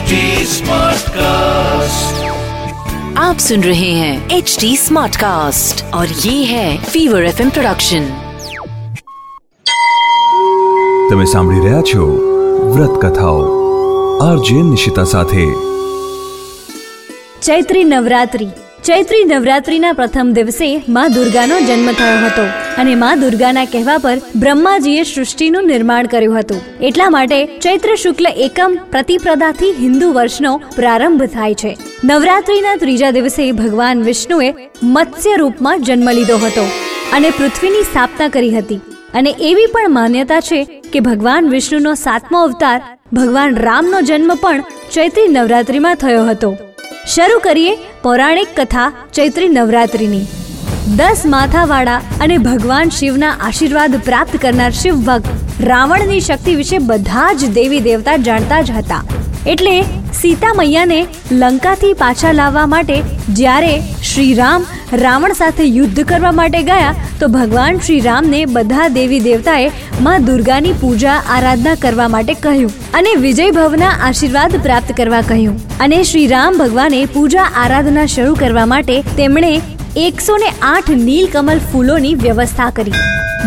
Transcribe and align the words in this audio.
HD 0.00 0.18
Smartcast. 0.48 2.20
आप 3.18 3.38
सुन 3.38 3.62
रहे 3.62 3.90
हैं 3.92 4.36
एच 4.36 4.56
डी 4.60 4.70
स्मार्ट 4.76 5.16
कास्ट 5.16 5.82
और 5.94 6.12
ये 6.20 6.34
है 6.44 6.68
फीवर 6.84 7.24
एफ 7.24 7.40
प्रोडक्शन 7.50 8.06
તમે 11.10 11.26
સાંભળી 11.26 11.64
રહ્યા 11.66 11.82
છો 11.90 12.06
વ્રત 12.72 12.94
કથાઓ 13.02 13.42
આરજે 14.22 14.62
નિશિતા 14.70 15.04
સાથે 15.12 15.44
ચૈત્રી 17.42 17.84
નવરાત્રી 17.86 18.50
ચૈત્રી 18.87 19.25
નવરાત્રીના 19.25 19.95
પ્રથમ 19.97 20.29
દિવસે 20.33 20.67
માં 20.89 21.13
દુર્ગાનો 21.15 21.57
જન્મ 21.59 21.89
થયો 21.97 22.21
હતો 22.21 22.45
અને 22.77 22.93
માં 23.01 23.19
દુર્ગાના 23.23 23.65
કહેવા 23.65 23.97
પર 23.97 24.13
બ્રહ્માજીએ 24.35 25.03
સૃષ્ટિનું 25.03 25.67
નિર્માણ 25.67 26.09
કર્યું 26.13 26.39
હતું. 26.39 26.61
એટલા 26.81 27.09
માટે 27.09 27.59
ચૈત્ર 27.59 27.95
શુક્લ 27.95 28.27
એકમ 28.45 28.77
પ્રતિપ્રદાથી 28.91 29.69
હિન્દુ 29.73 30.07
વર્ષનો 30.13 30.53
પ્રારંભ 30.75 31.25
થાય 31.25 31.53
છે. 31.53 31.73
નવરાત્રીના 32.03 32.75
ત્રીજા 32.75 33.11
દિવસે 33.11 33.43
ભગવાન 33.51 34.01
વિષ્ણુએ 34.01 34.49
મત્સ્ય 34.95 35.35
રૂપમાં 35.35 35.83
જન્મ 35.83 36.09
લીધો 36.11 36.39
હતો 36.45 36.65
અને 37.13 37.29
પૃથ્વીની 37.29 37.83
સ્થાપના 37.83 38.27
કરી 38.27 38.55
હતી. 38.57 38.79
અને 39.13 39.31
એવી 39.41 39.69
પણ 39.75 39.95
માન્યતા 39.99 40.41
છે 40.49 40.59
કે 40.93 41.05
ભગવાન 41.09 41.53
વિષ્ણુનો 41.53 41.93
સાતમો 42.05 42.43
અવતાર 42.47 42.79
ભગવાન 43.13 43.61
રામનો 43.67 44.01
જન્મ 44.01 44.35
પણ 44.35 44.67
ચૈત્રી 44.93 45.29
નવરાત્રીમાં 45.29 45.95
થયો 45.95 46.25
હતો. 46.25 46.53
શરૂ 47.15 47.39
કરીએ 47.39 47.73
પૌરાણિક 48.03 48.47
કથા 48.55 48.91
ચૈત્રી 49.13 49.49
નવરાત્રિની. 49.49 50.25
દસ 50.97 51.21
માથાવાળા 51.25 52.01
અને 52.21 52.37
ભગવાન 52.37 52.89
શિવના 52.89 53.33
આશીર્વાદ 53.41 53.95
પ્રાપ્ત 54.05 54.37
કરનાર 54.41 54.69
શિવ 54.71 54.95
ભક્ત 54.95 55.63
રાવણની 55.63 56.19
શક્તિ 56.19 56.55
વિશે 56.55 56.77
બધા 56.77 57.33
જ 57.33 57.49
દેવી 57.53 57.79
દેવતા 57.79 58.15
જાણતા 58.17 58.61
જ 58.61 58.71
હતા. 58.71 59.03
એટલે 59.47 59.75
સીતા 60.19 60.53
મૈયાને 60.55 60.99
લંકાથી 61.31 61.93
પાછા 61.93 62.31
લાવવા 62.31 62.65
માટે 62.73 62.97
જ્યારે 63.39 63.71
શ્રી 64.09 64.33
રામ 64.33 64.67
રાવણ 65.03 65.33
સાથે 65.33 65.63
યુદ્ધ 65.77 66.01
કરવા 66.03 66.31
માટે 66.31 66.61
ગયા, 66.61 66.93
તો 67.19 67.27
ભગવાન 67.27 67.79
શ્રી 67.79 67.99
રામને 68.07 68.39
બધા 68.55 68.87
દેવી 68.97 69.21
દેવતાએ 69.27 69.67
માં 70.01 70.25
દુર્ગાની 70.25 70.77
પૂજા 70.81 71.17
આરાધના 71.35 71.75
કરવા 71.75 72.09
માટે 72.15 72.33
કહ્યું 72.45 72.71
અને 72.93 73.11
વિજય 73.25 73.51
ભવના 73.51 73.91
આશીર્વાદ 74.07 74.57
પ્રાપ્ત 74.63 74.95
કરવા 74.97 75.21
કહ્યું. 75.21 75.59
અને 75.79 75.99
શ્રી 76.03 76.27
રામ 76.27 76.57
ભગવાને 76.57 76.99
પૂજા 77.13 77.51
આરાધના 77.63 78.09
શરૂ 78.15 78.35
કરવા 78.35 78.65
માટે 78.73 78.97
તેમણે 79.17 79.53
એકસો 79.97 80.37
ને 80.37 80.49
આઠ 80.61 80.89
નીલકમલ 80.89 81.59
ફૂલોની 81.59 82.15
વ્યવસ્થા 82.15 82.69
કરી. 82.69 82.91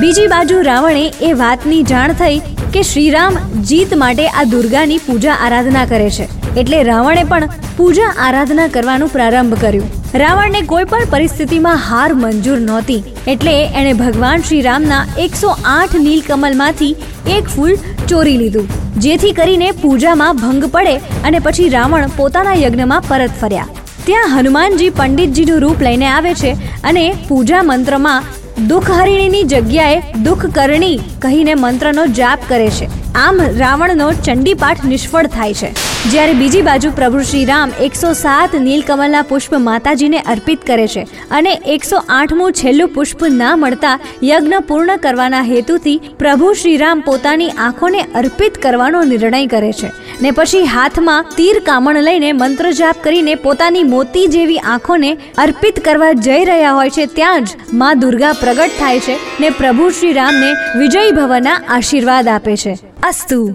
બીજી 0.00 0.26
બાજુ 0.26 0.62
રાવણે 0.62 1.12
એ 1.20 1.32
વાતની 1.32 1.82
જાણ 1.82 2.12
થઈ 2.12 2.38
કે 2.72 2.82
શ્રીરામ 2.82 3.36
જીત 3.62 3.96
માટે 3.96 4.28
આ 4.28 4.44
દુર્ગાની 4.44 4.98
પૂજા 4.98 5.32
આરાધના 5.32 5.84
કરે 5.84 6.10
છે. 6.10 6.28
એટલે 6.56 6.82
રાવણે 6.82 7.24
પણ 7.24 7.48
પૂજા 7.76 8.14
આરાધના 8.18 8.68
કરવાનું 8.68 9.08
પ્રારંભ 9.08 9.60
કર્યું. 9.60 9.88
રાવણને 10.14 10.60
કોઈ 10.62 10.84
પણ 10.84 11.04
પરિસ્થિતિમાં 11.10 11.76
હાર 11.76 12.14
મંજૂર 12.14 12.58
નહોતી. 12.58 13.04
એટલે 13.28 13.64
એણે 13.66 13.92
ભગવાન 13.92 14.42
શ્રીરામના 14.42 15.06
એકસો 15.18 15.48
આઠ 15.64 15.94
નીલકમલમાંથી 15.94 16.96
એક 17.28 17.48
ફૂલ 17.48 17.76
ચોરી 18.08 18.36
લીધું. 18.36 18.68
જેથી 18.98 19.32
કરીને 19.32 19.70
પૂજામાં 19.70 20.36
ભંગ 20.36 20.64
પડે 20.64 20.96
અને 20.96 21.38
પછી 21.38 21.68
રાવણ 21.68 22.06
પોતાના 22.16 22.54
યજ્ઞમાં 22.54 23.02
પરત 23.08 23.30
ફર્યા. 23.40 23.68
ત્યાં 24.06 24.38
હનુમાનજી 24.38 24.90
પંડિતજીનું 24.90 25.60
રૂપ 25.60 25.82
લઈને 25.82 26.06
આવે 26.06 26.34
છે 26.34 26.52
અને 26.84 27.16
પૂજા 27.28 27.62
મંત્રમાં 27.62 28.22
દુઃખ 28.68 28.90
હરિણીની 28.90 29.42
જગ્યાએ 29.42 30.02
દુઃખ 30.22 30.46
કરણી 30.54 30.98
કહીને 31.22 31.54
મંત્રનો 31.54 32.06
જાપ 32.06 32.38
કરે 32.48 32.70
છે. 32.70 32.88
આમ 33.14 33.40
રાવણનો 33.58 34.12
ચંડીપાઠ 34.12 34.84
નિષ્ફળ 34.84 35.26
થાય 35.26 35.54
છે. 35.54 35.93
જ્યારે 36.10 36.32
બીજી 36.32 36.62
બાજુ 36.62 36.90
પ્રભુ 36.90 37.22
શ્રી 37.22 37.44
રામ 37.44 37.70
એકસો 37.80 38.12
સાત 38.12 38.54
નીલકમલના 38.54 39.22
પુષ્પ 39.22 39.54
માતાજીને 39.58 40.18
અર્પિત 40.20 40.66
કરે 40.66 40.86
છે 40.86 41.02
અને 41.30 41.50
એકસો 41.66 42.00
આઠમું 42.08 42.52
છેલ્લું 42.52 42.88
પુષ્પ 42.88 43.24
ના 43.24 43.56
મળતા 43.56 43.98
યજ્ઞ 44.22 44.58
પૂર્ણ 44.68 44.96
કરવાના 44.96 45.42
હેતુથી 45.42 45.96
પ્રભુ 46.18 46.52
શ્રી 46.54 46.76
રામ 46.76 47.00
પોતાની 47.00 47.50
આંખોને 47.50 48.00
અર્પિત 48.14 48.62
કરવાનો 48.62 49.02
નિર્ણય 49.02 49.46
કરે 49.46 49.72
છે. 49.72 49.90
ને 50.22 50.30
પછી 50.30 50.62
હાથમાં 50.64 51.24
તીર 51.36 51.58
કામણ 51.58 52.02
લઈને 52.02 52.32
મંત્ર 52.32 52.72
જાપ 52.72 52.96
કરીને 53.02 53.34
પોતાની 53.34 53.82
મોતી 53.82 54.26
જેવી 54.26 54.58
આંખોને 54.58 55.16
અર્પિત 55.38 55.84
કરવા 55.84 56.12
જઈ 56.12 56.44
રહ્યા 56.44 56.70
હોય 56.70 56.90
છે, 56.90 57.06
ત્યાં 57.06 57.44
જ 57.44 57.48
માં 57.72 57.98
દુર્ગા 57.98 58.32
પ્રગટ 58.32 58.70
થાય 58.78 59.00
છે 59.00 59.18
ને 59.40 59.50
પ્રભુ 59.50 59.90
શ્રી 59.90 60.12
રામને 60.12 60.50
વિજય 60.78 61.10
ભવના 61.10 61.60
આશીર્વાદ 61.68 62.28
આપે 62.28 62.56
છે. 62.56 62.78
અસ્તુ. 63.02 63.54